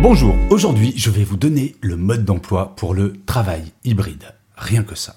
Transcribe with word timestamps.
Bonjour, 0.00 0.36
aujourd'hui 0.50 0.94
je 0.96 1.10
vais 1.10 1.24
vous 1.24 1.36
donner 1.36 1.74
le 1.80 1.96
mode 1.96 2.24
d'emploi 2.24 2.76
pour 2.76 2.94
le 2.94 3.14
travail 3.26 3.72
hybride. 3.82 4.32
Rien 4.56 4.84
que 4.84 4.94
ça. 4.94 5.16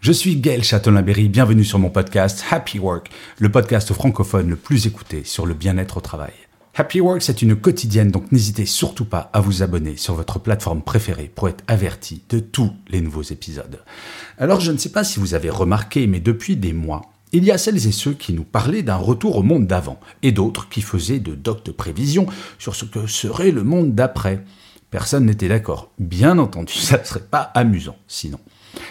Je 0.00 0.10
suis 0.10 0.34
Gaël 0.34 0.64
Châtelain-Berry, 0.64 1.28
bienvenue 1.28 1.64
sur 1.64 1.78
mon 1.78 1.88
podcast 1.88 2.44
Happy 2.50 2.80
Work, 2.80 3.10
le 3.38 3.48
podcast 3.48 3.92
francophone 3.92 4.50
le 4.50 4.56
plus 4.56 4.88
écouté 4.88 5.22
sur 5.22 5.46
le 5.46 5.54
bien-être 5.54 5.98
au 5.98 6.00
travail. 6.00 6.32
Happy 6.74 7.00
Work, 7.00 7.22
c'est 7.22 7.42
une 7.42 7.54
quotidienne, 7.54 8.10
donc 8.10 8.32
n'hésitez 8.32 8.66
surtout 8.66 9.04
pas 9.04 9.30
à 9.32 9.40
vous 9.40 9.62
abonner 9.62 9.96
sur 9.96 10.14
votre 10.14 10.40
plateforme 10.40 10.82
préférée 10.82 11.30
pour 11.32 11.48
être 11.48 11.62
averti 11.68 12.24
de 12.28 12.40
tous 12.40 12.72
les 12.88 13.00
nouveaux 13.00 13.22
épisodes. 13.22 13.84
Alors 14.36 14.58
je 14.58 14.72
ne 14.72 14.78
sais 14.78 14.90
pas 14.90 15.04
si 15.04 15.20
vous 15.20 15.34
avez 15.34 15.48
remarqué, 15.48 16.08
mais 16.08 16.18
depuis 16.18 16.56
des 16.56 16.72
mois, 16.72 17.02
il 17.32 17.44
y 17.44 17.50
a 17.50 17.58
celles 17.58 17.86
et 17.86 17.92
ceux 17.92 18.14
qui 18.14 18.32
nous 18.32 18.44
parlaient 18.44 18.82
d'un 18.82 18.96
retour 18.96 19.36
au 19.36 19.42
monde 19.42 19.66
d'avant, 19.66 20.00
et 20.22 20.32
d'autres 20.32 20.68
qui 20.68 20.80
faisaient 20.80 21.18
de 21.18 21.34
doctes 21.34 21.72
prévisions 21.72 22.26
sur 22.58 22.74
ce 22.74 22.84
que 22.84 23.06
serait 23.06 23.50
le 23.50 23.64
monde 23.64 23.94
d'après. 23.94 24.44
Personne 24.90 25.26
n'était 25.26 25.48
d'accord. 25.48 25.90
Bien 25.98 26.38
entendu, 26.38 26.72
ça 26.74 26.98
ne 26.98 27.04
serait 27.04 27.20
pas 27.20 27.50
amusant 27.54 27.96
sinon. 28.06 28.40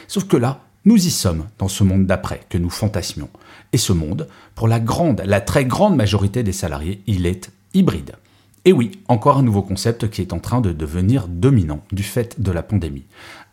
Sauf 0.07 0.25
que 0.25 0.37
là, 0.37 0.61
nous 0.85 0.95
y 0.95 1.09
sommes 1.09 1.47
dans 1.57 1.67
ce 1.67 1.83
monde 1.83 2.05
d'après 2.05 2.41
que 2.49 2.57
nous 2.57 2.69
fantasmions. 2.69 3.29
Et 3.73 3.77
ce 3.77 3.91
monde, 3.91 4.27
pour 4.55 4.67
la 4.67 4.79
grande, 4.79 5.21
la 5.25 5.41
très 5.41 5.65
grande 5.65 5.97
majorité 5.97 6.43
des 6.43 6.53
salariés, 6.53 7.01
il 7.07 7.25
est 7.25 7.51
hybride. 7.73 8.13
Et 8.63 8.71
oui, 8.71 8.91
encore 9.07 9.37
un 9.37 9.43
nouveau 9.43 9.61
concept 9.61 10.09
qui 10.09 10.21
est 10.21 10.33
en 10.33 10.39
train 10.39 10.61
de 10.61 10.71
devenir 10.71 11.27
dominant 11.27 11.83
du 11.91 12.03
fait 12.03 12.39
de 12.41 12.51
la 12.51 12.63
pandémie. 12.63 13.05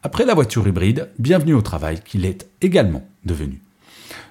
Après 0.02 0.24
la 0.24 0.34
voiture 0.34 0.66
hybride, 0.68 1.10
bienvenue 1.18 1.54
au 1.54 1.62
travail 1.62 2.00
qu'il 2.04 2.24
est 2.24 2.48
également 2.60 3.04
devenu. 3.24 3.63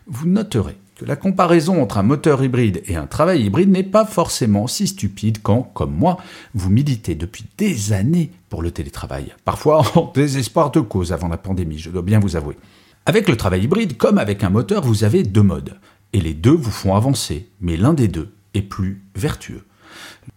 Vous 0.07 0.27
noterez 0.27 0.77
que 0.95 1.05
la 1.05 1.15
comparaison 1.15 1.81
entre 1.81 1.97
un 1.97 2.03
moteur 2.03 2.43
hybride 2.43 2.83
et 2.85 2.95
un 2.95 3.07
travail 3.07 3.43
hybride 3.43 3.69
n'est 3.69 3.83
pas 3.83 4.05
forcément 4.05 4.67
si 4.67 4.87
stupide 4.87 5.39
quand, 5.41 5.63
comme 5.73 5.95
moi, 5.95 6.17
vous 6.53 6.69
militez 6.69 7.15
depuis 7.15 7.45
des 7.57 7.93
années 7.93 8.31
pour 8.49 8.61
le 8.61 8.71
télétravail, 8.71 9.33
parfois 9.45 9.83
en 9.95 10.11
désespoir 10.13 10.71
de 10.71 10.81
cause 10.81 11.11
avant 11.13 11.29
la 11.29 11.37
pandémie, 11.37 11.79
je 11.79 11.89
dois 11.89 12.01
bien 12.01 12.19
vous 12.19 12.35
avouer. 12.35 12.57
Avec 13.05 13.27
le 13.27 13.37
travail 13.37 13.63
hybride, 13.63 13.97
comme 13.97 14.17
avec 14.17 14.43
un 14.43 14.49
moteur, 14.49 14.83
vous 14.83 15.03
avez 15.03 15.23
deux 15.23 15.41
modes, 15.41 15.79
et 16.13 16.21
les 16.21 16.33
deux 16.33 16.55
vous 16.55 16.71
font 16.71 16.95
avancer, 16.95 17.49
mais 17.59 17.75
l'un 17.75 17.93
des 17.93 18.07
deux 18.07 18.33
est 18.53 18.61
plus 18.61 19.03
vertueux. 19.15 19.63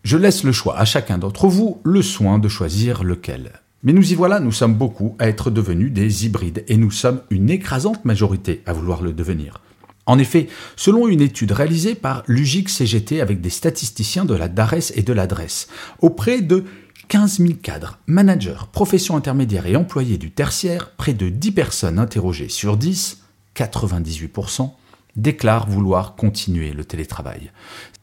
Je 0.02 0.16
laisse 0.16 0.42
le 0.42 0.52
choix 0.52 0.78
à 0.78 0.84
chacun 0.84 1.18
d'entre 1.18 1.48
vous 1.48 1.80
le 1.84 2.02
soin 2.02 2.38
de 2.38 2.48
choisir 2.48 3.04
lequel. 3.04 3.60
Mais 3.82 3.92
nous 3.92 4.12
y 4.12 4.14
voilà, 4.14 4.40
nous 4.40 4.52
sommes 4.52 4.74
beaucoup 4.74 5.16
à 5.18 5.28
être 5.28 5.50
devenus 5.50 5.92
des 5.92 6.26
hybrides 6.26 6.64
et 6.68 6.76
nous 6.76 6.90
sommes 6.90 7.20
une 7.30 7.50
écrasante 7.50 8.04
majorité 8.04 8.62
à 8.66 8.72
vouloir 8.72 9.02
le 9.02 9.12
devenir. 9.12 9.60
En 10.06 10.18
effet, 10.18 10.48
selon 10.76 11.08
une 11.08 11.20
étude 11.20 11.52
réalisée 11.52 11.94
par 11.94 12.22
l'UGIC 12.28 12.68
CGT 12.68 13.20
avec 13.20 13.40
des 13.40 13.50
statisticiens 13.50 14.24
de 14.24 14.34
la 14.34 14.48
DARES 14.48 14.92
et 14.94 15.02
de 15.02 15.12
l'adresse, 15.12 15.68
auprès 16.00 16.42
de 16.42 16.64
15 17.08 17.38
000 17.38 17.54
cadres, 17.62 17.98
managers, 18.06 18.66
professions 18.72 19.16
intermédiaires 19.16 19.66
et 19.66 19.76
employés 19.76 20.18
du 20.18 20.30
tertiaire, 20.30 20.90
près 20.96 21.12
de 21.12 21.28
10 21.28 21.52
personnes 21.52 21.98
interrogées 21.98 22.48
sur 22.48 22.76
10, 22.76 23.22
98%, 23.56 24.70
déclarent 25.16 25.68
vouloir 25.68 26.14
continuer 26.14 26.72
le 26.72 26.84
télétravail. 26.84 27.50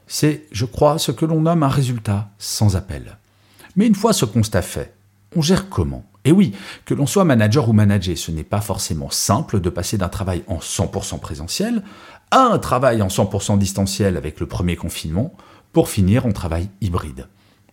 C'est, 0.08 0.46
je 0.52 0.66
crois, 0.66 1.00
ce 1.00 1.12
que 1.12 1.26
l'on 1.26 1.42
nomme 1.42 1.64
un 1.64 1.70
résultat 1.70 2.31
sans 2.38 2.76
appel. 2.76 3.18
Mais 3.76 3.88
une 3.88 3.96
fois 3.96 4.14
ce 4.14 4.26
constat 4.26 4.62
fait, 4.62 4.94
on 5.36 5.42
gère 5.42 5.70
comment? 5.70 6.06
Et 6.26 6.32
oui, 6.32 6.54
que 6.86 6.94
l'on 6.94 7.06
soit 7.06 7.26
manager 7.26 7.68
ou 7.68 7.74
manager, 7.74 8.18
ce 8.18 8.32
n'est 8.32 8.44
pas 8.44 8.62
forcément 8.62 9.10
simple 9.10 9.60
de 9.60 9.70
passer 9.70 9.98
d'un 9.98 10.10
travail 10.10 10.44
en 10.48 10.58
100% 10.58 11.20
présentiel 11.20 11.84
à 12.32 12.46
un 12.46 12.58
travail 12.58 13.02
en 13.02 13.10
100% 13.10 13.58
distanciel 13.58 14.18
avec 14.18 14.40
le 14.40 14.48
premier 14.48 14.76
confinement, 14.76 15.34
pour 15.72 15.90
finir 15.90 16.26
en 16.26 16.32
travail 16.32 16.70
hybride. 16.82 17.28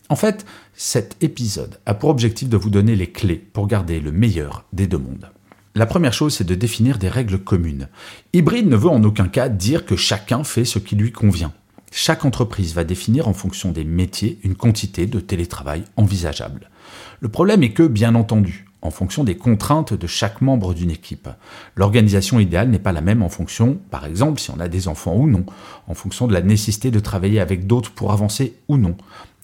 En 0.09 0.17
fait, 0.17 0.45
cet 0.75 1.17
épisode 1.23 1.79
a 1.87 1.95
pour 1.95 2.11
objectif 2.11 2.49
de 2.49 2.57
vous 2.57 2.71
donner 2.71 2.97
les 2.97 3.11
clés 3.11 3.37
pour 3.37 3.67
garder 3.69 4.01
le 4.01 4.11
meilleur 4.11 4.65
des 4.73 4.87
deux 4.87 4.99
mondes. 4.99 5.31
La 5.77 5.87
première 5.87 6.13
chose, 6.13 6.35
c'est 6.35 6.45
de 6.45 6.57
définir 6.57 6.99
des 6.99 7.09
règles 7.09 7.39
communes. 7.39 7.89
Hybride 8.33 8.69
ne 8.69 8.77
veut 8.77 8.89
en 8.89 9.05
aucun 9.05 9.29
cas 9.29 9.49
dire 9.49 9.87
que 9.87 9.95
chacun 9.95 10.43
fait 10.43 10.65
ce 10.65 10.81
qui 10.81 10.97
lui 10.97 11.13
convient. 11.13 11.53
Chaque 11.91 12.25
entreprise 12.25 12.75
va 12.75 12.85
définir 12.85 13.27
en 13.27 13.33
fonction 13.33 13.73
des 13.73 13.85
métiers 13.85 14.39
une 14.45 14.55
quantité 14.55 15.07
de 15.07 15.19
télétravail 15.19 15.85
envisageable. 15.97 16.71
Le 17.19 17.29
problème 17.29 17.65
est 17.65 17.73
que, 17.73 17.83
bien 17.83 18.15
entendu, 18.15 18.67
en 18.81 18.91
fonction 18.91 19.25
des 19.25 19.37
contraintes 19.37 19.93
de 19.93 20.07
chaque 20.07 20.41
membre 20.41 20.73
d'une 20.73 20.91
équipe. 20.91 21.29
L'organisation 21.75 22.39
idéale 22.39 22.71
n'est 22.71 22.79
pas 22.79 22.93
la 22.93 23.01
même 23.01 23.23
en 23.23 23.29
fonction, 23.29 23.79
par 23.91 24.07
exemple, 24.07 24.41
si 24.41 24.51
on 24.51 24.61
a 24.61 24.69
des 24.69 24.89
enfants 24.89 25.17
ou 25.17 25.29
non, 25.29 25.45
en 25.89 25.95
fonction 25.95 26.27
de 26.27 26.33
la 26.33 26.43
nécessité 26.43 26.91
de 26.91 27.01
travailler 27.01 27.41
avec 27.41 27.67
d'autres 27.67 27.91
pour 27.91 28.13
avancer 28.13 28.55
ou 28.69 28.77
non, 28.77 28.97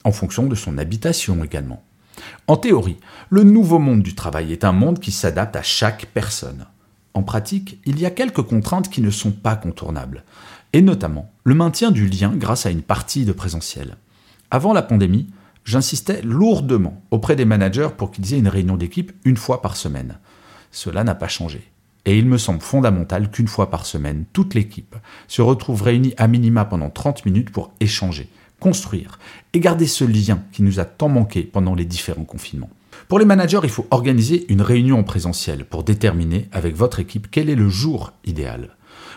en 0.04 0.12
fonction 0.12 0.46
de 0.46 0.54
son 0.54 0.78
habitation 0.78 1.42
également. 1.44 1.82
En 2.46 2.56
théorie, 2.56 2.96
le 3.28 3.42
nouveau 3.42 3.78
monde 3.78 4.02
du 4.02 4.14
travail 4.14 4.52
est 4.52 4.64
un 4.64 4.72
monde 4.72 5.00
qui 5.00 5.12
s'adapte 5.12 5.56
à 5.56 5.62
chaque 5.62 6.06
personne. 6.14 6.66
En 7.12 7.22
pratique, 7.22 7.80
il 7.86 7.98
y 7.98 8.06
a 8.06 8.10
quelques 8.10 8.42
contraintes 8.42 8.90
qui 8.90 9.00
ne 9.02 9.10
sont 9.10 9.32
pas 9.32 9.56
contournables 9.56 10.24
et 10.76 10.82
notamment 10.82 11.32
le 11.44 11.54
maintien 11.54 11.90
du 11.90 12.06
lien 12.06 12.34
grâce 12.36 12.66
à 12.66 12.70
une 12.70 12.82
partie 12.82 13.24
de 13.24 13.32
présentiel. 13.32 13.96
Avant 14.50 14.74
la 14.74 14.82
pandémie, 14.82 15.26
j'insistais 15.64 16.20
lourdement 16.20 17.02
auprès 17.10 17.34
des 17.34 17.46
managers 17.46 17.88
pour 17.96 18.10
qu'ils 18.10 18.34
aient 18.34 18.38
une 18.38 18.46
réunion 18.46 18.76
d'équipe 18.76 19.10
une 19.24 19.38
fois 19.38 19.62
par 19.62 19.74
semaine. 19.74 20.18
Cela 20.70 21.02
n'a 21.02 21.14
pas 21.14 21.28
changé. 21.28 21.62
Et 22.04 22.18
il 22.18 22.26
me 22.26 22.36
semble 22.36 22.60
fondamental 22.60 23.30
qu'une 23.30 23.48
fois 23.48 23.70
par 23.70 23.86
semaine, 23.86 24.26
toute 24.34 24.52
l'équipe 24.52 24.96
se 25.28 25.40
retrouve 25.40 25.80
réunie 25.80 26.12
à 26.18 26.28
minima 26.28 26.66
pendant 26.66 26.90
30 26.90 27.24
minutes 27.24 27.48
pour 27.48 27.72
échanger, 27.80 28.28
construire 28.60 29.18
et 29.54 29.60
garder 29.60 29.86
ce 29.86 30.04
lien 30.04 30.42
qui 30.52 30.62
nous 30.62 30.78
a 30.78 30.84
tant 30.84 31.08
manqué 31.08 31.42
pendant 31.42 31.74
les 31.74 31.86
différents 31.86 32.24
confinements. 32.24 32.70
Pour 33.08 33.18
les 33.18 33.24
managers, 33.24 33.60
il 33.62 33.70
faut 33.70 33.86
organiser 33.90 34.44
une 34.52 34.60
réunion 34.60 34.98
en 34.98 35.04
présentiel 35.04 35.64
pour 35.64 35.84
déterminer 35.84 36.50
avec 36.52 36.76
votre 36.76 37.00
équipe 37.00 37.28
quel 37.30 37.48
est 37.48 37.56
le 37.56 37.70
jour 37.70 38.12
idéal. 38.26 38.76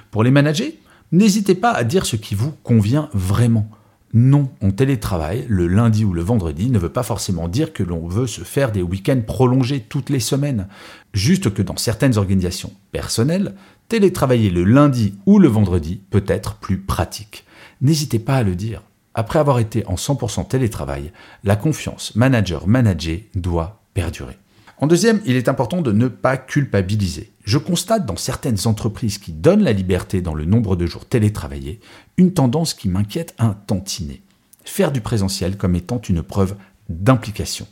Pour 0.10 0.24
les 0.24 0.32
managers, 0.32 0.80
N'hésitez 1.12 1.56
pas 1.56 1.72
à 1.72 1.84
dire 1.84 2.06
ce 2.06 2.16
qui 2.16 2.36
vous 2.36 2.52
convient 2.64 3.10
vraiment. 3.14 3.70
Non, 4.14 4.50
on 4.62 4.72
télétravail 4.72 5.46
le 5.48 5.68
lundi 5.68 6.04
ou 6.04 6.14
le 6.14 6.22
vendredi 6.22 6.70
ne 6.70 6.80
veut 6.80 6.90
pas 6.90 7.04
forcément 7.04 7.48
dire 7.48 7.74
que 7.74 7.84
l'on 7.84 8.08
veut 8.08 8.26
se 8.26 8.42
faire 8.42 8.72
des 8.72 8.82
week-ends 8.82 9.22
prolongés 9.26 9.86
toutes 9.88 10.10
les 10.10 10.20
semaines. 10.20 10.68
Juste 11.14 11.54
que 11.54 11.62
dans 11.62 11.78
certaines 11.78 12.18
organisations 12.18 12.74
personnelles, 12.92 13.54
télétravailler 13.88 14.50
le 14.50 14.64
lundi 14.64 15.16
ou 15.26 15.38
le 15.38 15.48
vendredi 15.48 16.02
peut 16.10 16.26
être 16.28 16.56
plus 16.56 16.80
pratique. 16.80 17.46
N'hésitez 17.82 18.20
pas 18.20 18.36
à 18.36 18.44
le 18.44 18.56
dire. 18.56 18.82
Après 19.14 19.40
avoir 19.40 19.60
été 19.60 19.86
en 19.86 19.96
100% 19.96 20.48
télétravail, 20.48 21.12
la 21.44 21.56
confiance 21.56 22.16
manager-manager 22.16 23.20
doit 23.36 23.82
perdurer. 23.94 24.38
En 24.82 24.88
deuxième, 24.88 25.20
il 25.26 25.36
est 25.36 25.50
important 25.50 25.82
de 25.82 25.92
ne 25.92 26.08
pas 26.08 26.38
culpabiliser. 26.38 27.34
Je 27.44 27.58
constate 27.58 28.06
dans 28.06 28.16
certaines 28.16 28.66
entreprises 28.66 29.18
qui 29.18 29.34
donnent 29.34 29.64
la 29.64 29.74
liberté 29.74 30.22
dans 30.22 30.34
le 30.34 30.46
nombre 30.46 30.78
de 30.78 30.86
jours 30.86 31.06
télétravaillés 31.06 31.82
une 32.16 32.34
tendance 32.34 32.74
qui 32.74 32.88
m'inquiète 32.88 33.36
un 33.40 33.54
tantinet. 33.54 34.22
Faire 34.64 34.94
du 34.94 35.02
présentiel 35.02 35.58
comme 35.58 35.76
étant 35.76 36.00
une 36.00 36.24
preuve 36.24 36.56
d'implication. 36.88 37.68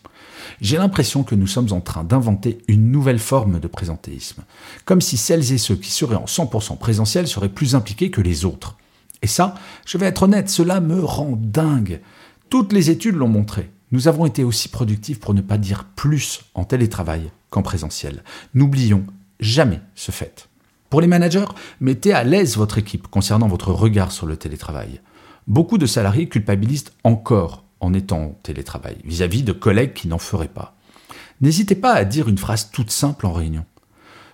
J'ai 0.59 0.77
l'impression 0.77 1.23
que 1.23 1.35
nous 1.35 1.47
sommes 1.47 1.71
en 1.71 1.79
train 1.79 2.03
d'inventer 2.03 2.59
une 2.67 2.91
nouvelle 2.91 3.19
forme 3.19 3.59
de 3.59 3.67
présentéisme, 3.67 4.43
comme 4.83 5.01
si 5.01 5.15
celles 5.15 5.53
et 5.53 5.57
ceux 5.57 5.75
qui 5.75 5.91
seraient 5.91 6.15
en 6.15 6.25
100% 6.25 6.77
présentiel 6.77 7.27
seraient 7.27 7.49
plus 7.49 7.73
impliqués 7.73 8.11
que 8.11 8.21
les 8.21 8.43
autres. 8.43 8.75
Et 9.21 9.27
ça, 9.27 9.55
je 9.85 9.97
vais 9.97 10.05
être 10.07 10.23
honnête, 10.23 10.49
cela 10.49 10.81
me 10.81 11.03
rend 11.03 11.37
dingue. 11.37 12.01
Toutes 12.49 12.73
les 12.73 12.89
études 12.89 13.15
l'ont 13.15 13.27
montré. 13.27 13.69
Nous 13.91 14.07
avons 14.07 14.25
été 14.25 14.43
aussi 14.43 14.67
productifs 14.67 15.19
pour 15.19 15.33
ne 15.33 15.41
pas 15.41 15.57
dire 15.57 15.85
plus 15.95 16.41
en 16.53 16.65
télétravail 16.65 17.31
qu'en 17.49 17.61
présentiel. 17.61 18.23
N'oublions 18.53 19.05
jamais 19.39 19.79
ce 19.95 20.11
fait. 20.11 20.49
Pour 20.89 21.01
les 21.01 21.07
managers, 21.07 21.45
mettez 21.79 22.13
à 22.13 22.23
l'aise 22.23 22.57
votre 22.57 22.77
équipe 22.77 23.07
concernant 23.07 23.47
votre 23.47 23.71
regard 23.71 24.11
sur 24.11 24.25
le 24.25 24.37
télétravail. 24.37 25.01
Beaucoup 25.47 25.77
de 25.77 25.85
salariés 25.85 26.27
culpabilisent 26.27 26.91
encore 27.03 27.63
en 27.79 27.93
étant 27.93 28.21
en 28.21 28.39
télétravail 28.43 28.97
vis-à-vis 29.05 29.43
de 29.43 29.53
collègues 29.53 29.93
qui 29.93 30.07
n'en 30.07 30.17
feraient 30.17 30.47
pas. 30.47 30.75
N'hésitez 31.39 31.75
pas 31.75 31.93
à 31.93 32.03
dire 32.03 32.27
une 32.27 32.37
phrase 32.37 32.71
toute 32.71 32.91
simple 32.91 33.25
en 33.25 33.33
réunion. 33.33 33.65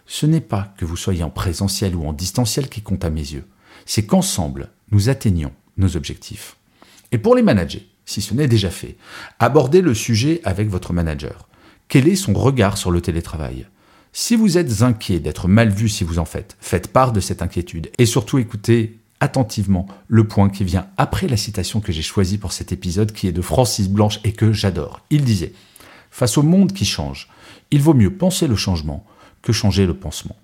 Ce 0.06 0.26
n'est 0.26 0.42
pas 0.42 0.74
que 0.78 0.86
vous 0.86 0.98
soyez 0.98 1.24
en 1.24 1.30
présentiel 1.30 1.96
ou 1.96 2.08
en 2.08 2.14
distanciel 2.14 2.70
qui 2.70 2.82
compte 2.82 3.06
à 3.06 3.10
mes 3.10 3.22
yeux, 3.22 3.48
c'est 3.86 4.06
qu'ensemble, 4.06 4.70
nous 4.92 5.10
atteignions 5.10 5.52
nos 5.78 5.96
objectifs. 5.96 6.58
Et 7.12 7.18
pour 7.18 7.36
les 7.36 7.42
managers, 7.42 7.88
si 8.06 8.22
ce 8.22 8.34
n'est 8.34 8.48
déjà 8.48 8.70
fait, 8.70 8.98
abordez 9.40 9.82
le 9.82 9.94
sujet 9.94 10.42
avec 10.44 10.70
votre 10.70 10.94
manager. 10.94 11.48
Quel 11.88 12.08
est 12.08 12.16
son 12.16 12.34
regard 12.34 12.78
sur 12.78 12.92
le 12.92 13.02
télétravail? 13.02 13.68
Si 14.12 14.36
vous 14.36 14.58
êtes 14.58 14.84
inquiet 14.84 15.20
d'être 15.20 15.48
mal 15.48 15.70
vu 15.70 15.90
si 15.90 16.04
vous 16.04 16.20
en 16.20 16.26
faites, 16.26 16.56
faites 16.60 16.88
part 16.88 17.14
de 17.14 17.20
cette 17.20 17.42
inquiétude 17.42 17.90
et 17.98 18.06
surtout 18.06 18.38
écoutez 18.38 18.98
attentivement 19.20 19.88
le 20.08 20.28
point 20.28 20.50
qui 20.50 20.64
vient 20.64 20.88
après 20.98 21.28
la 21.28 21.38
citation 21.38 21.80
que 21.80 21.92
j'ai 21.92 22.02
choisie 22.02 22.38
pour 22.38 22.52
cet 22.52 22.72
épisode 22.72 23.12
qui 23.12 23.28
est 23.28 23.32
de 23.32 23.42
Francis 23.42 23.90
Blanche 23.90 24.20
et 24.24 24.34
que 24.34 24.52
j'adore. 24.52 25.02
Il 25.10 25.24
disait 25.24 25.54
Face 26.12 26.38
au 26.38 26.44
monde 26.44 26.74
qui 26.74 26.86
change, 26.86 27.30
il 27.72 27.82
vaut 27.82 27.94
mieux 27.96 28.14
penser 28.14 28.48
le 28.48 28.56
changement 28.56 29.06
que 29.42 29.52
changer 29.52 29.86
le 29.86 29.96
pansement. 29.96 30.36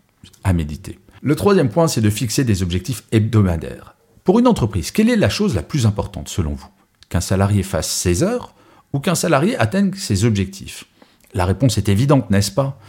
À 0.43 0.53
méditer. 0.53 0.97
Le 1.21 1.35
troisième 1.35 1.69
point, 1.69 1.87
c'est 1.87 2.01
de 2.01 2.09
fixer 2.09 2.43
des 2.43 2.63
objectifs 2.63 3.03
hebdomadaires. 3.11 3.95
Pour 4.23 4.39
une 4.39 4.47
entreprise, 4.47 4.91
quelle 4.91 5.09
est 5.09 5.15
la 5.15 5.29
chose 5.29 5.55
la 5.55 5.61
plus 5.61 5.85
importante 5.85 6.29
selon 6.29 6.53
vous? 6.53 6.69
Qu'un 7.09 7.21
salarié 7.21 7.63
fasse 7.63 7.89
ses 7.89 8.23
heures 8.23 8.53
ou 8.93 8.99
qu'un 8.99 9.15
salarié 9.15 9.57
atteigne 9.57 9.93
ses 9.93 10.25
objectifs. 10.25 10.85
La 11.33 11.45
réponse 11.45 11.77
est 11.77 11.89
évidente, 11.89 12.29
n'est-ce 12.31 12.51
pas? 12.51 12.79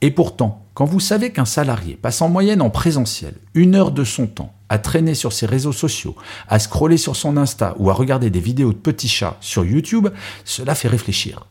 Et 0.00 0.10
pourtant, 0.10 0.66
quand 0.74 0.84
vous 0.84 1.00
savez 1.00 1.30
qu'un 1.30 1.44
salarié 1.44 1.94
passe 1.94 2.20
en 2.20 2.28
moyenne 2.28 2.60
en 2.60 2.70
présentiel 2.70 3.34
une 3.54 3.74
heure 3.74 3.92
de 3.92 4.04
son 4.04 4.26
temps 4.26 4.52
à 4.68 4.78
traîner 4.78 5.14
sur 5.14 5.32
ses 5.32 5.46
réseaux 5.46 5.72
sociaux, 5.72 6.16
à 6.48 6.58
scroller 6.58 6.96
sur 6.96 7.16
son 7.16 7.36
Insta 7.36 7.74
ou 7.78 7.90
à 7.90 7.94
regarder 7.94 8.30
des 8.30 8.40
vidéos 8.40 8.72
de 8.72 8.78
petits 8.78 9.08
chats 9.08 9.36
sur 9.40 9.64
YouTube, 9.64 10.08
cela 10.44 10.74
fait 10.74 10.88
réfléchir. 10.88 11.46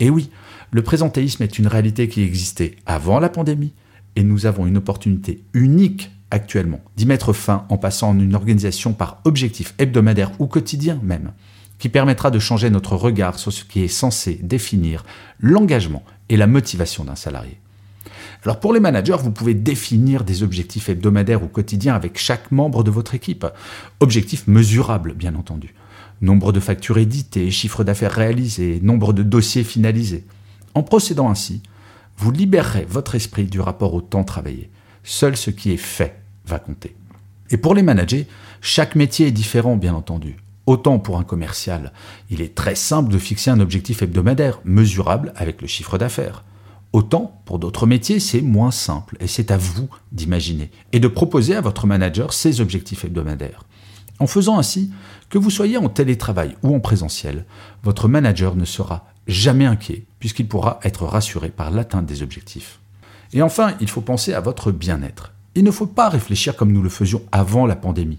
Et 0.00 0.10
oui, 0.10 0.30
le 0.70 0.82
présentéisme 0.82 1.42
est 1.42 1.58
une 1.58 1.66
réalité 1.66 2.08
qui 2.08 2.22
existait 2.22 2.76
avant 2.86 3.18
la 3.18 3.28
pandémie 3.28 3.72
et 4.16 4.22
nous 4.22 4.46
avons 4.46 4.66
une 4.66 4.76
opportunité 4.76 5.42
unique 5.52 6.10
actuellement 6.30 6.80
d'y 6.96 7.06
mettre 7.06 7.32
fin 7.32 7.66
en 7.68 7.78
passant 7.78 8.10
en 8.10 8.18
une 8.20 8.34
organisation 8.34 8.92
par 8.92 9.20
objectif 9.24 9.74
hebdomadaire 9.78 10.30
ou 10.38 10.46
quotidien 10.46 11.00
même, 11.02 11.32
qui 11.78 11.88
permettra 11.88 12.30
de 12.30 12.38
changer 12.38 12.70
notre 12.70 12.96
regard 12.96 13.38
sur 13.38 13.52
ce 13.52 13.64
qui 13.64 13.82
est 13.82 13.88
censé 13.88 14.38
définir 14.42 15.04
l'engagement 15.40 16.04
et 16.28 16.36
la 16.36 16.46
motivation 16.46 17.04
d'un 17.04 17.14
salarié. 17.14 17.58
Alors 18.44 18.60
pour 18.60 18.72
les 18.72 18.80
managers, 18.80 19.16
vous 19.20 19.30
pouvez 19.30 19.54
définir 19.54 20.24
des 20.24 20.42
objectifs 20.42 20.88
hebdomadaires 20.88 21.42
ou 21.42 21.48
quotidiens 21.48 21.94
avec 21.94 22.18
chaque 22.18 22.52
membre 22.52 22.84
de 22.84 22.90
votre 22.90 23.14
équipe. 23.14 23.46
Objectifs 24.00 24.46
mesurables, 24.46 25.14
bien 25.14 25.34
entendu. 25.34 25.74
Nombre 26.20 26.52
de 26.52 26.60
factures 26.60 26.98
éditées, 26.98 27.50
chiffre 27.50 27.84
d'affaires 27.84 28.12
réalisé, 28.12 28.80
nombre 28.82 29.12
de 29.12 29.22
dossiers 29.22 29.64
finalisés. 29.64 30.24
En 30.74 30.82
procédant 30.82 31.30
ainsi, 31.30 31.62
vous 32.16 32.30
libérerez 32.30 32.86
votre 32.88 33.14
esprit 33.14 33.44
du 33.44 33.60
rapport 33.60 33.94
au 33.94 34.00
temps 34.00 34.24
travaillé. 34.24 34.70
Seul 35.04 35.36
ce 35.36 35.50
qui 35.50 35.72
est 35.72 35.76
fait 35.76 36.20
va 36.46 36.58
compter. 36.58 36.94
Et 37.50 37.56
pour 37.56 37.74
les 37.74 37.82
managers, 37.82 38.26
chaque 38.60 38.94
métier 38.94 39.28
est 39.28 39.32
différent, 39.32 39.76
bien 39.76 39.94
entendu. 39.94 40.36
Autant 40.68 40.98
pour 40.98 41.18
un 41.18 41.24
commercial, 41.24 41.94
il 42.28 42.42
est 42.42 42.54
très 42.54 42.74
simple 42.74 43.10
de 43.10 43.16
fixer 43.16 43.48
un 43.48 43.58
objectif 43.58 44.02
hebdomadaire, 44.02 44.60
mesurable 44.66 45.32
avec 45.34 45.62
le 45.62 45.66
chiffre 45.66 45.96
d'affaires. 45.96 46.44
Autant, 46.92 47.40
pour 47.46 47.58
d'autres 47.58 47.86
métiers, 47.86 48.20
c'est 48.20 48.42
moins 48.42 48.70
simple 48.70 49.16
et 49.18 49.28
c'est 49.28 49.50
à 49.50 49.56
vous 49.56 49.88
d'imaginer 50.12 50.70
et 50.92 51.00
de 51.00 51.08
proposer 51.08 51.56
à 51.56 51.62
votre 51.62 51.86
manager 51.86 52.34
ses 52.34 52.60
objectifs 52.60 53.06
hebdomadaires. 53.06 53.62
En 54.18 54.26
faisant 54.26 54.58
ainsi, 54.58 54.90
que 55.30 55.38
vous 55.38 55.48
soyez 55.48 55.78
en 55.78 55.88
télétravail 55.88 56.54
ou 56.62 56.76
en 56.76 56.80
présentiel, 56.80 57.46
votre 57.82 58.06
manager 58.06 58.54
ne 58.54 58.66
sera 58.66 59.06
jamais 59.26 59.64
inquiet 59.64 60.04
puisqu'il 60.20 60.48
pourra 60.48 60.80
être 60.82 61.06
rassuré 61.06 61.48
par 61.48 61.70
l'atteinte 61.70 62.04
des 62.04 62.22
objectifs. 62.22 62.78
Et 63.32 63.40
enfin, 63.40 63.72
il 63.80 63.88
faut 63.88 64.02
penser 64.02 64.34
à 64.34 64.40
votre 64.40 64.70
bien-être. 64.70 65.32
Il 65.54 65.64
ne 65.64 65.70
faut 65.70 65.86
pas 65.86 66.10
réfléchir 66.10 66.56
comme 66.56 66.72
nous 66.72 66.82
le 66.82 66.90
faisions 66.90 67.22
avant 67.32 67.64
la 67.64 67.74
pandémie. 67.74 68.18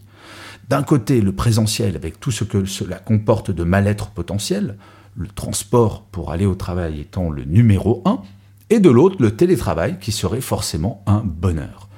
D'un 0.69 0.83
côté, 0.83 1.19
le 1.19 1.31
présentiel 1.31 1.95
avec 1.95 2.19
tout 2.19 2.29
ce 2.29 2.43
que 2.43 2.65
cela 2.65 2.97
comporte 2.97 3.49
de 3.49 3.63
mal-être 3.63 4.11
potentiel, 4.11 4.77
le 5.15 5.27
transport 5.27 6.03
pour 6.03 6.31
aller 6.31 6.45
au 6.45 6.53
travail 6.53 6.99
étant 7.01 7.31
le 7.31 7.43
numéro 7.43 8.03
un, 8.05 8.21
et 8.69 8.79
de 8.79 8.91
l'autre 8.91 9.15
le 9.19 9.35
télétravail 9.35 9.97
qui 9.99 10.11
serait 10.11 10.41
forcément 10.41 11.03
un 11.07 11.23
bonheur. 11.25 11.89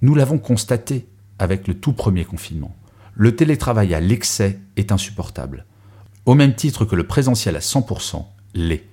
Nous 0.00 0.14
l'avons 0.14 0.38
constaté 0.38 1.06
avec 1.38 1.68
le 1.68 1.74
tout 1.74 1.92
premier 1.92 2.24
confinement. 2.24 2.74
Le 3.12 3.36
télétravail 3.36 3.92
à 3.92 4.00
l'excès 4.00 4.58
est 4.76 4.90
insupportable. 4.90 5.66
Au 6.24 6.34
même 6.34 6.54
titre 6.54 6.86
que 6.86 6.96
le 6.96 7.06
présentiel 7.06 7.56
à 7.56 7.60
100% 7.60 8.24
l'est. 8.54 8.84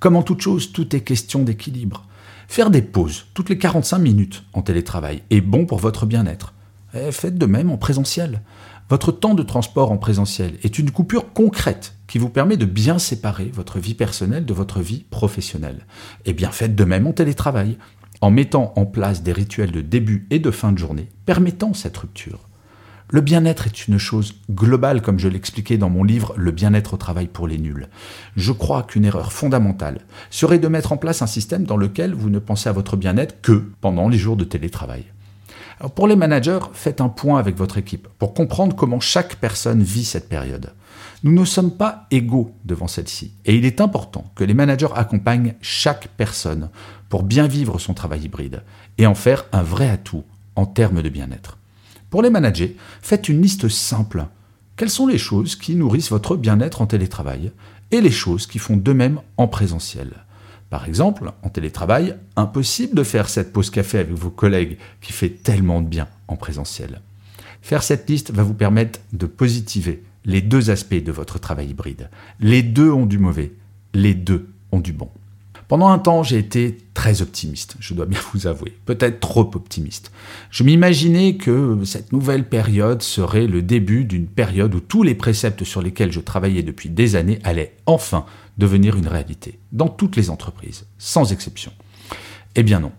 Comme 0.00 0.16
en 0.16 0.24
toute 0.24 0.40
chose, 0.40 0.72
tout 0.72 0.96
est 0.96 1.02
question 1.02 1.44
d'équilibre. 1.44 2.04
Faire 2.48 2.70
des 2.70 2.82
pauses 2.82 3.26
toutes 3.32 3.48
les 3.48 3.58
45 3.58 3.98
minutes 3.98 4.42
en 4.54 4.62
télétravail 4.62 5.22
est 5.30 5.40
bon 5.40 5.66
pour 5.66 5.78
votre 5.78 6.04
bien-être. 6.04 6.52
Faites 7.10 7.38
de 7.38 7.46
même 7.46 7.70
en 7.70 7.76
présentiel. 7.76 8.42
Votre 8.88 9.10
temps 9.10 9.34
de 9.34 9.42
transport 9.42 9.90
en 9.90 9.98
présentiel 9.98 10.54
est 10.62 10.78
une 10.78 10.90
coupure 10.90 11.32
concrète 11.32 11.94
qui 12.06 12.18
vous 12.18 12.28
permet 12.28 12.56
de 12.56 12.64
bien 12.64 12.98
séparer 12.98 13.50
votre 13.52 13.78
vie 13.78 13.94
personnelle 13.94 14.46
de 14.46 14.54
votre 14.54 14.80
vie 14.80 15.04
professionnelle. 15.10 15.86
Eh 16.24 16.32
bien 16.32 16.50
faites 16.50 16.76
de 16.76 16.84
même 16.84 17.06
en 17.06 17.12
télétravail, 17.12 17.78
en 18.20 18.30
mettant 18.30 18.72
en 18.76 18.86
place 18.86 19.22
des 19.22 19.32
rituels 19.32 19.72
de 19.72 19.80
début 19.80 20.26
et 20.30 20.38
de 20.38 20.50
fin 20.50 20.72
de 20.72 20.78
journée 20.78 21.08
permettant 21.24 21.74
cette 21.74 21.96
rupture. 21.96 22.48
Le 23.10 23.20
bien-être 23.20 23.66
est 23.66 23.86
une 23.86 23.98
chose 23.98 24.34
globale, 24.50 25.00
comme 25.00 25.20
je 25.20 25.28
l'expliquais 25.28 25.78
dans 25.78 25.90
mon 25.90 26.02
livre 26.02 26.34
Le 26.36 26.50
bien-être 26.50 26.94
au 26.94 26.96
travail 26.96 27.28
pour 27.28 27.46
les 27.46 27.58
nuls. 27.58 27.88
Je 28.36 28.50
crois 28.50 28.82
qu'une 28.82 29.04
erreur 29.04 29.32
fondamentale 29.32 30.00
serait 30.28 30.58
de 30.58 30.66
mettre 30.66 30.92
en 30.92 30.96
place 30.96 31.22
un 31.22 31.28
système 31.28 31.64
dans 31.64 31.76
lequel 31.76 32.14
vous 32.14 32.30
ne 32.30 32.40
pensez 32.40 32.68
à 32.68 32.72
votre 32.72 32.96
bien-être 32.96 33.40
que 33.42 33.64
pendant 33.80 34.08
les 34.08 34.18
jours 34.18 34.36
de 34.36 34.44
télétravail 34.44 35.04
pour 35.94 36.08
les 36.08 36.16
managers, 36.16 36.60
faites 36.72 37.00
un 37.00 37.08
point 37.08 37.38
avec 37.38 37.56
votre 37.56 37.78
équipe 37.78 38.08
pour 38.18 38.34
comprendre 38.34 38.74
comment 38.74 39.00
chaque 39.00 39.36
personne 39.36 39.82
vit 39.82 40.04
cette 40.04 40.28
période. 40.28 40.72
Nous 41.22 41.32
ne 41.32 41.44
sommes 41.44 41.72
pas 41.72 42.06
égaux 42.10 42.54
devant 42.64 42.86
celle-ci 42.86 43.32
et 43.44 43.56
il 43.56 43.64
est 43.64 43.80
important 43.80 44.30
que 44.34 44.44
les 44.44 44.54
managers 44.54 44.88
accompagnent 44.94 45.54
chaque 45.60 46.08
personne 46.16 46.70
pour 47.08 47.22
bien 47.22 47.46
vivre 47.46 47.78
son 47.78 47.94
travail 47.94 48.22
hybride 48.24 48.62
et 48.98 49.06
en 49.06 49.14
faire 49.14 49.44
un 49.52 49.62
vrai 49.62 49.88
atout 49.88 50.24
en 50.56 50.66
termes 50.66 51.02
de 51.02 51.08
bien-être. 51.08 51.58
Pour 52.10 52.22
les 52.22 52.30
managers, 52.30 52.76
faites 53.02 53.28
une 53.28 53.42
liste 53.42 53.68
simple. 53.68 54.26
Quelles 54.76 54.90
sont 54.90 55.06
les 55.06 55.18
choses 55.18 55.56
qui 55.56 55.74
nourrissent 55.74 56.10
votre 56.10 56.36
bien-être 56.36 56.80
en 56.80 56.86
télétravail 56.86 57.52
et 57.90 58.00
les 58.00 58.10
choses 58.10 58.46
qui 58.46 58.58
font 58.58 58.76
de 58.76 58.92
même 58.92 59.20
en 59.36 59.48
présentiel? 59.48 60.25
Par 60.70 60.86
exemple, 60.86 61.32
en 61.42 61.48
télétravail, 61.48 62.16
impossible 62.34 62.96
de 62.96 63.04
faire 63.04 63.28
cette 63.28 63.52
pause 63.52 63.70
café 63.70 63.98
avec 63.98 64.12
vos 64.12 64.30
collègues 64.30 64.78
qui 65.00 65.12
fait 65.12 65.30
tellement 65.30 65.80
de 65.80 65.88
bien 65.88 66.08
en 66.28 66.36
présentiel. 66.36 67.00
Faire 67.62 67.82
cette 67.82 68.08
liste 68.08 68.32
va 68.32 68.42
vous 68.42 68.54
permettre 68.54 69.00
de 69.12 69.26
positiver 69.26 70.02
les 70.24 70.40
deux 70.40 70.70
aspects 70.70 70.94
de 70.94 71.12
votre 71.12 71.38
travail 71.38 71.70
hybride. 71.70 72.10
Les 72.40 72.62
deux 72.62 72.90
ont 72.90 73.06
du 73.06 73.18
mauvais, 73.18 73.52
les 73.94 74.14
deux 74.14 74.48
ont 74.72 74.80
du 74.80 74.92
bon. 74.92 75.08
Pendant 75.68 75.88
un 75.88 75.98
temps, 75.98 76.22
j'ai 76.22 76.38
été 76.38 76.78
très 76.96 77.20
optimiste, 77.20 77.76
je 77.78 77.92
dois 77.92 78.06
bien 78.06 78.18
vous 78.32 78.46
avouer, 78.46 78.74
peut-être 78.86 79.20
trop 79.20 79.50
optimiste. 79.54 80.10
Je 80.50 80.64
m'imaginais 80.64 81.36
que 81.36 81.78
cette 81.84 82.10
nouvelle 82.10 82.48
période 82.48 83.02
serait 83.02 83.46
le 83.46 83.60
début 83.60 84.06
d'une 84.06 84.26
période 84.26 84.74
où 84.74 84.80
tous 84.80 85.02
les 85.02 85.14
préceptes 85.14 85.62
sur 85.62 85.82
lesquels 85.82 86.10
je 86.10 86.20
travaillais 86.20 86.62
depuis 86.62 86.88
des 86.88 87.14
années 87.14 87.38
allaient 87.44 87.76
enfin 87.84 88.24
devenir 88.56 88.96
une 88.96 89.08
réalité, 89.08 89.58
dans 89.72 89.88
toutes 89.88 90.16
les 90.16 90.30
entreprises, 90.30 90.86
sans 90.96 91.32
exception. 91.32 91.70
Eh 92.54 92.62
bien 92.62 92.80
non. 92.80 92.92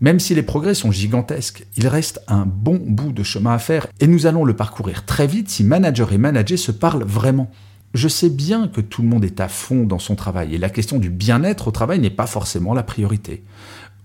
Même 0.00 0.18
si 0.18 0.34
les 0.34 0.42
progrès 0.42 0.74
sont 0.74 0.90
gigantesques, 0.90 1.66
il 1.76 1.86
reste 1.86 2.22
un 2.28 2.46
bon 2.46 2.80
bout 2.82 3.12
de 3.12 3.22
chemin 3.22 3.52
à 3.52 3.58
faire 3.58 3.86
et 4.00 4.06
nous 4.06 4.24
allons 4.24 4.46
le 4.46 4.56
parcourir 4.56 5.04
très 5.04 5.26
vite 5.26 5.50
si 5.50 5.62
manager 5.62 6.10
et 6.14 6.18
manager 6.18 6.58
se 6.58 6.72
parlent 6.72 7.04
vraiment. 7.04 7.50
Je 7.94 8.08
sais 8.08 8.30
bien 8.30 8.68
que 8.68 8.80
tout 8.80 9.02
le 9.02 9.08
monde 9.08 9.24
est 9.24 9.40
à 9.40 9.48
fond 9.48 9.84
dans 9.84 9.98
son 9.98 10.14
travail 10.14 10.54
et 10.54 10.58
la 10.58 10.70
question 10.70 10.98
du 10.98 11.10
bien-être 11.10 11.68
au 11.68 11.72
travail 11.72 11.98
n'est 11.98 12.08
pas 12.08 12.26
forcément 12.26 12.72
la 12.72 12.82
priorité. 12.82 13.42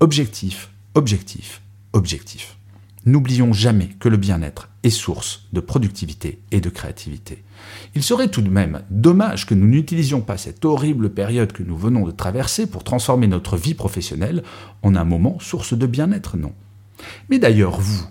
Objectif, 0.01 0.72
objectif, 0.94 1.62
objectif. 1.94 2.58
N'oublions 3.06 3.53
jamais 3.53 3.88
que 4.00 4.10
le 4.10 4.17
bien-être 4.17 4.67
est 4.84 4.89
source 4.89 5.48
de 5.53 5.62
productivité 5.62 6.41
et 6.51 6.60
de 6.60 6.70
créativité. 6.70 7.46
Il 7.96 8.03
serait 8.03 8.27
tout 8.27 8.41
de 8.41 8.50
même 8.50 8.82
dommage 8.89 9.46
que 9.46 9.53
nous 9.53 9.67
n'utilisions 9.67 10.20
pas 10.20 10.38
cette 10.38 10.65
horrible 10.65 11.12
période 11.12 11.53
que 11.53 11.63
nous 11.63 11.77
venons 11.77 12.06
de 12.06 12.12
traverser 12.12 12.67
pour 12.67 12.84
transformer 12.84 13.27
notre 13.27 13.56
vie 13.56 13.74
professionnelle 13.74 14.44
en 14.84 14.96
un 14.96 15.06
moment 15.06 15.39
source 15.39 15.74
de 15.74 15.88
bien-être, 15.88 16.36
non 16.36 16.51
Mais 17.29 17.39
d'ailleurs, 17.39 17.79
vous, 17.79 18.06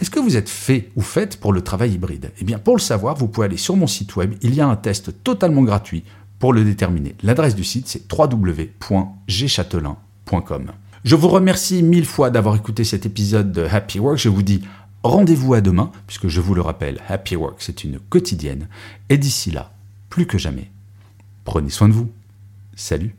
est-ce 0.00 0.10
que 0.10 0.18
vous 0.18 0.36
êtes 0.36 0.48
fait 0.48 0.90
ou 0.96 1.02
faite 1.02 1.36
pour 1.38 1.52
le 1.52 1.62
travail 1.62 1.92
hybride? 1.92 2.32
Eh 2.40 2.44
bien, 2.44 2.58
pour 2.58 2.74
le 2.76 2.80
savoir, 2.80 3.14
vous 3.16 3.28
pouvez 3.28 3.44
aller 3.46 3.58
sur 3.58 3.76
mon 3.76 3.86
site 3.86 4.16
web, 4.16 4.34
il 4.42 4.52
y 4.54 4.60
a 4.60 4.66
un 4.66 4.74
test 4.76 5.22
totalement 5.22 5.62
gratuit 5.62 6.02
pour 6.38 6.52
le 6.54 6.64
déterminer. 6.64 7.14
L'adresse 7.22 7.54
du 7.54 7.64
site, 7.64 7.86
c'est 7.86 8.10
www.gchatelain.com. 8.10 10.72
Je 11.04 11.16
vous 11.16 11.28
remercie 11.28 11.82
mille 11.82 12.06
fois 12.06 12.30
d'avoir 12.30 12.56
écouté 12.56 12.84
cet 12.84 13.04
épisode 13.06 13.52
de 13.52 13.64
Happy 13.64 13.98
Work. 13.98 14.18
Je 14.18 14.30
vous 14.30 14.42
dis 14.42 14.62
rendez-vous 15.02 15.54
à 15.54 15.60
demain, 15.60 15.90
puisque 16.06 16.28
je 16.28 16.40
vous 16.40 16.54
le 16.54 16.62
rappelle, 16.62 17.00
Happy 17.08 17.36
Work, 17.36 17.56
c'est 17.58 17.84
une 17.84 17.98
quotidienne. 17.98 18.68
Et 19.10 19.18
d'ici 19.18 19.50
là, 19.50 19.72
plus 20.08 20.26
que 20.26 20.38
jamais, 20.38 20.70
prenez 21.44 21.70
soin 21.70 21.88
de 21.88 21.94
vous. 21.94 22.10
Salut 22.74 23.14